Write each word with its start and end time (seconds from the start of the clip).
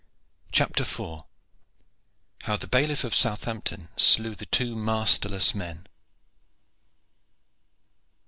CHAPTER 0.51 0.81
IV. 0.81 1.25
HOW 2.45 2.57
THE 2.57 2.65
BAILIFF 2.65 3.03
OF 3.03 3.13
SOUTHAMPTON 3.13 3.89
SLEW 3.97 4.33
THE 4.33 4.47
TWO 4.47 4.75
MASTERLESS 4.75 5.53
MEN. 5.53 5.85